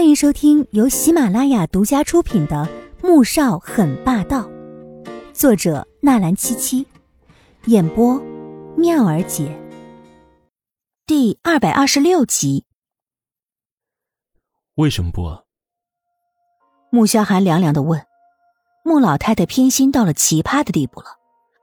[0.00, 2.66] 欢迎收听由喜马拉雅独家出品的
[3.06, 4.48] 《穆少很霸道》，
[5.34, 6.86] 作者纳兰七七，
[7.66, 8.18] 演播
[8.78, 9.54] 妙儿姐。
[11.04, 12.64] 第二百二十六集。
[14.76, 15.42] 为什么不啊？
[16.90, 18.02] 穆萧寒凉凉的问。
[18.82, 21.18] 穆老太太偏心到了奇葩的地步了。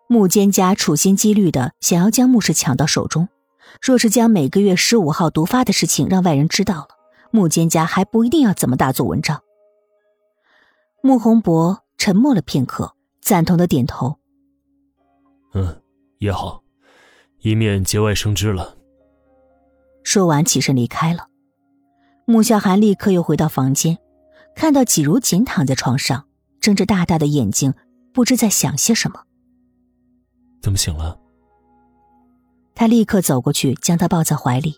[0.08, 3.30] 穆坚家处心积虑的想要将穆氏抢到手中，
[3.82, 6.97] 若是将每个月十五号毒发的事情让外人知道了。
[7.32, 9.42] 穆坚家还不一定要怎么大做文章。
[11.02, 14.18] 穆宏博沉默了片刻，赞同的点头
[15.54, 15.82] ：“嗯，
[16.20, 16.64] 也好，
[17.40, 18.78] 以免节外生枝了。”
[20.04, 21.28] 说完起身离开了。
[22.26, 23.98] 穆萧寒立刻又回到房间，
[24.56, 26.28] 看到季如锦躺在床上，
[26.60, 27.74] 睁着大大的眼睛，
[28.14, 29.24] 不知在想些什么。
[30.62, 31.20] 怎么醒了？
[32.76, 34.76] 他立刻走过去，将她抱在怀里。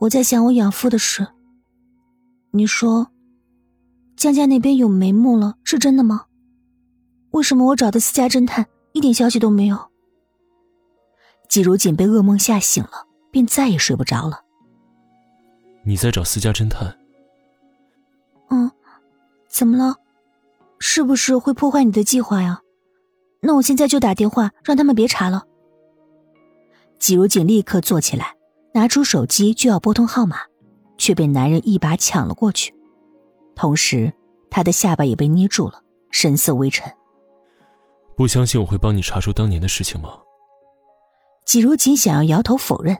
[0.00, 1.28] 我在想我养父的事。
[2.52, 3.10] 你说，
[4.16, 6.24] 江家那边有眉目了，是真的吗？
[7.32, 9.90] 为什么我找的私家侦探一点消息都没有？
[11.50, 14.42] 季如锦被噩梦吓醒了，便再也睡不着了。
[15.84, 16.96] 你在找私家侦探？
[18.48, 18.70] 嗯，
[19.48, 19.96] 怎么了？
[20.78, 22.62] 是不是会破坏你的计划呀？
[23.42, 25.44] 那我现在就打电话让他们别查了。
[26.98, 28.34] 季如锦立刻坐起来。
[28.80, 30.38] 拿出手机就要拨通号码，
[30.96, 32.74] 却被男人一把抢了过去，
[33.54, 34.10] 同时
[34.50, 36.90] 他的下巴也被捏住了，神色微沉。
[38.16, 40.20] 不相信我会帮你查出当年的事情吗？
[41.44, 42.96] 季如锦想要摇头否认，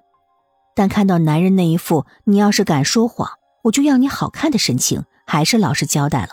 [0.75, 3.31] 但看到男人那一副“你要是敢说谎，
[3.63, 6.29] 我就要你好看”的神情，还是老实交代了，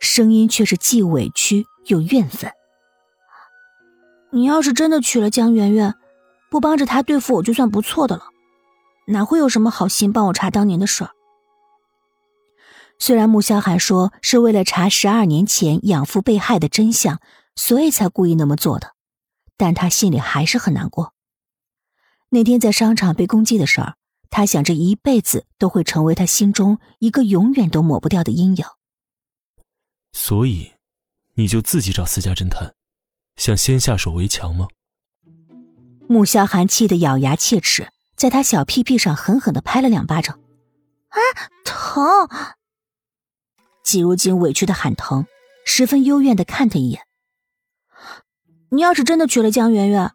[0.00, 2.50] 声音却是既委屈又怨愤。
[4.30, 5.94] 你要是真的娶了江媛媛，
[6.50, 8.22] 不帮着她对付我就算不错的了。
[9.06, 11.10] 哪会有什么好心帮我查当年的事儿？
[12.98, 17.20] 虽然穆萧寒说是为了查十二年前养父被害的真相，
[17.54, 18.94] 所以才故意那么做的，
[19.56, 21.12] 但他心里还是很难过。
[22.30, 23.96] 那天在商场被攻击的事儿，
[24.30, 28.64] 他想这一辈子都会成为他心中一个永远都抹不掉的阴影。
[30.12, 30.72] 所以，
[31.34, 32.74] 你就自己找私家侦探，
[33.36, 34.68] 想先下手为强吗？
[36.08, 37.92] 穆萧寒气得咬牙切齿。
[38.16, 40.40] 在他小屁屁上狠狠的拍了两巴掌，
[41.08, 41.20] 啊，
[41.64, 42.28] 疼！
[43.84, 45.26] 季如锦委屈的喊疼，
[45.66, 47.02] 十分幽怨的看他一眼。
[48.70, 50.10] 你要是真的娶了江媛媛，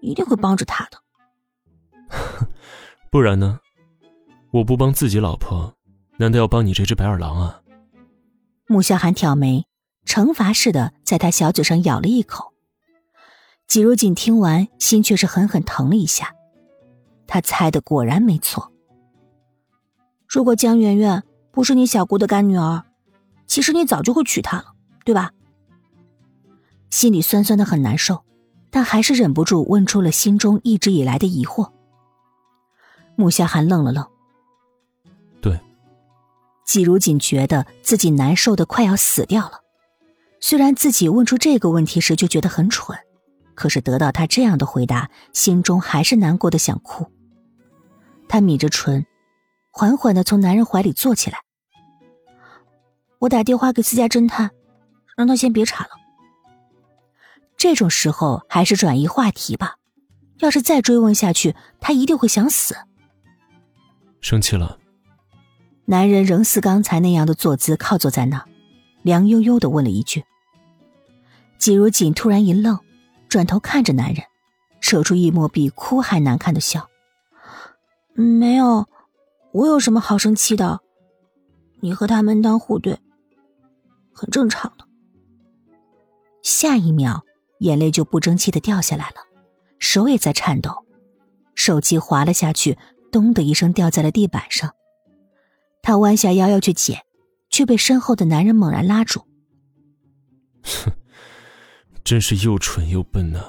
[0.00, 0.98] 一定会帮着他的。
[3.10, 3.60] 不然呢？
[4.52, 5.76] 我不帮自己老婆，
[6.18, 7.60] 难道要帮你这只白眼狼啊？
[8.66, 9.66] 穆萧寒挑眉，
[10.06, 12.52] 惩罚似的在他小嘴上咬了一口。
[13.68, 16.34] 季如锦听完，心却是狠狠疼了一下。
[17.30, 18.72] 他猜的果然没错。
[20.26, 22.82] 如果江媛媛不是你小姑的干女儿，
[23.46, 24.74] 其实你早就会娶她了，
[25.04, 25.30] 对吧？
[26.90, 28.24] 心里酸酸的很难受，
[28.68, 31.70] 但还是忍不住问出了心中一直以来的疑惑。
[33.14, 34.04] 穆夏寒愣了愣，
[35.40, 35.60] 对。
[36.64, 39.60] 季如锦觉得自己难受的快要死掉了，
[40.40, 42.98] 虽然自己问出这个问题时就觉得很蠢，
[43.54, 47.06] 可是得到他这样的回答，心中还是难过的想哭。
[48.30, 49.04] 他抿着唇，
[49.72, 51.40] 缓缓的从男人怀里坐起来。
[53.18, 54.52] 我打电话给私家侦探，
[55.16, 55.90] 让他先别查了。
[57.56, 59.74] 这种时候还是转移话题吧，
[60.38, 62.76] 要是再追问下去，他一定会想死。
[64.20, 64.78] 生气了？
[65.86, 68.46] 男人仍似刚才那样的坐姿，靠坐在那儿，
[69.02, 70.24] 凉悠悠的问了一句。
[71.58, 72.78] 季如锦突然一愣，
[73.28, 74.24] 转头看着男人，
[74.80, 76.88] 扯出一抹比哭还难看的笑。
[78.20, 78.86] 没有，
[79.52, 80.80] 我有什么好生气的？
[81.80, 82.98] 你和他门当户对，
[84.12, 84.86] 很正常的。
[86.42, 87.24] 下一秒，
[87.60, 89.16] 眼泪就不争气的掉下来了，
[89.78, 90.84] 手也在颤抖，
[91.54, 92.76] 手机滑了下去，
[93.10, 94.74] 咚的一声掉在了地板上。
[95.80, 97.06] 他弯下腰要去捡，
[97.48, 99.22] 却被身后的男人猛然拉住。
[100.62, 100.92] 哼，
[102.04, 103.42] 真是又蠢又笨呢。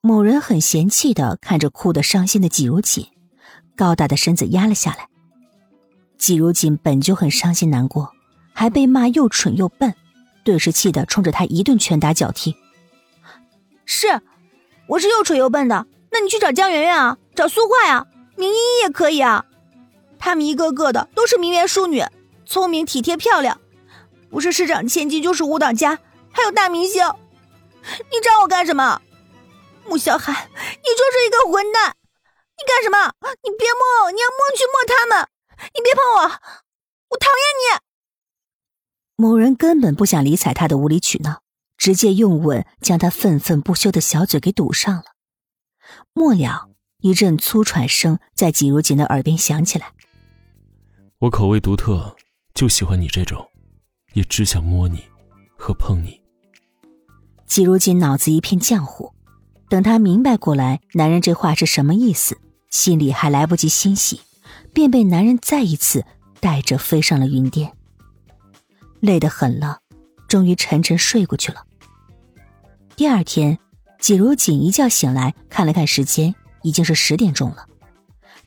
[0.00, 3.04] 某人很嫌弃的看着哭得伤心的季如锦。
[3.78, 5.08] 高大的身子压了下来。
[6.18, 8.12] 季如锦本就很伤心难过，
[8.52, 9.94] 还被骂又蠢又笨，
[10.44, 12.56] 顿时气得冲着他一顿拳打脚踢。
[13.86, 14.20] 是，
[14.88, 19.44] 我是又蠢又笨的，那你去找江圆圆啊，找苏画呀，明依依也可以啊。
[20.18, 22.04] 他们一个个的都是名媛淑女，
[22.44, 23.60] 聪明体贴漂亮，
[24.28, 26.00] 不是市长千金就是舞蹈家，
[26.32, 27.06] 还有大明星。
[28.10, 29.00] 你找我干什么？
[29.86, 31.94] 穆小寒，你就是一个混蛋！
[32.58, 33.14] 你干什么？
[33.44, 34.10] 你别摸！
[34.10, 35.28] 你要摸去摸他们！
[35.74, 36.22] 你别碰我，
[37.10, 37.80] 我讨厌你。
[39.16, 41.42] 某人根本不想理睬他的无理取闹，
[41.76, 45.04] 直接用吻将他愤愤不休的小嘴给堵上了。
[46.12, 46.68] 末了，
[46.98, 49.92] 一阵粗喘声在季如锦的耳边响起来。
[51.20, 52.16] 我口味独特，
[52.54, 53.50] 就喜欢你这种，
[54.14, 55.04] 也只想摸你
[55.56, 56.20] 和碰你。
[57.46, 59.14] 季如锦脑子一片浆糊，
[59.68, 62.38] 等他明白过来，男人这话是什么意思，
[62.70, 64.20] 心里还来不及欣喜，
[64.72, 66.04] 便被男人再一次
[66.40, 67.72] 带着飞上了云巅。
[69.00, 69.78] 累得很了，
[70.26, 71.64] 终于沉沉睡过去了。
[72.96, 73.58] 第二天，
[74.00, 77.66] 季如锦一觉醒来，看了看时间，已经是十点钟了。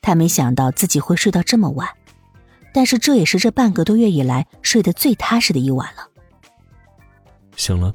[0.02, 1.88] 他没想到自己会睡到这么晚，
[2.74, 6.08] 但是这也是这半个多月以来睡得最踏实的一晚了。
[7.56, 7.94] 醒了。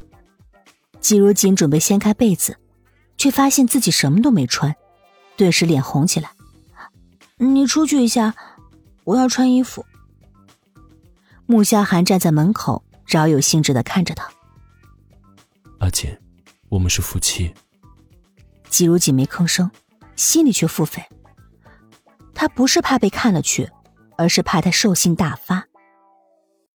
[1.00, 2.56] 季如锦准备掀开被子，
[3.16, 4.74] 却发现自己什么都没穿，
[5.36, 6.30] 顿时脸红起来。
[7.38, 8.34] 你出去一下，
[9.04, 9.84] 我要穿衣服。
[11.44, 14.28] 穆萧寒站在门口，饶有兴致的看着他。
[15.78, 16.10] 阿锦，
[16.70, 17.54] 我们是夫妻。
[18.68, 19.70] 季如锦没吭声，
[20.16, 21.04] 心里却腹诽。
[22.34, 23.70] 他不是怕被看了去，
[24.16, 25.65] 而是怕他兽性大发，